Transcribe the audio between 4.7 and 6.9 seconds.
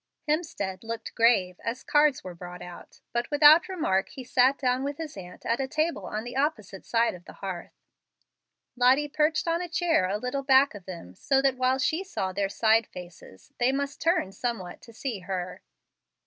with his aunt at a table on the opposite